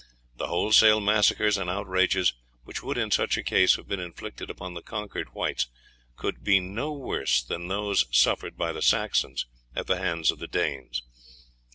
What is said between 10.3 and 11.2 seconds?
of the Danes.